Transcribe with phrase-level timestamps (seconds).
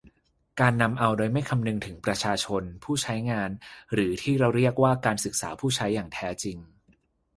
[0.59, 3.49] การนำเอาโดยไม่คำนึงถึงประชาชนผู้ใช้งาน
[3.93, 6.57] หรือ ที่เราเรียกว่าการศึกษาผู้ใช้อย่างแท้จริง